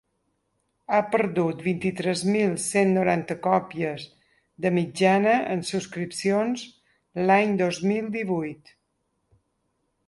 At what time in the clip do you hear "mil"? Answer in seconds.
2.35-2.55, 7.95-8.11